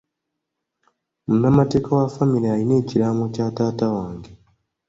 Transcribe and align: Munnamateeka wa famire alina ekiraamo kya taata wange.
Munnamateeka 1.27 1.89
wa 1.99 2.07
famire 2.15 2.47
alina 2.51 2.73
ekiraamo 2.81 3.25
kya 3.33 3.47
taata 3.55 3.87
wange. 3.95 4.31